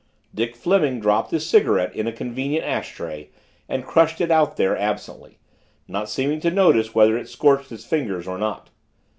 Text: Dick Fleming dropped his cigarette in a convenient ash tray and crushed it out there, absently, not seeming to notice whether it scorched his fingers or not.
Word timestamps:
Dick 0.33 0.55
Fleming 0.55 0.99
dropped 0.99 1.29
his 1.29 1.47
cigarette 1.47 1.95
in 1.95 2.07
a 2.07 2.11
convenient 2.11 2.65
ash 2.65 2.91
tray 2.91 3.29
and 3.69 3.85
crushed 3.85 4.19
it 4.19 4.31
out 4.31 4.57
there, 4.57 4.75
absently, 4.75 5.37
not 5.87 6.09
seeming 6.09 6.39
to 6.39 6.49
notice 6.49 6.95
whether 6.95 7.15
it 7.19 7.29
scorched 7.29 7.69
his 7.69 7.85
fingers 7.85 8.27
or 8.27 8.39
not. 8.39 8.71